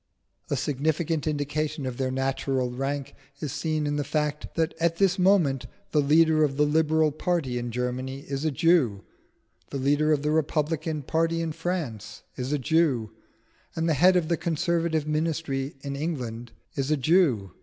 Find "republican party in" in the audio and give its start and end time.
10.31-11.51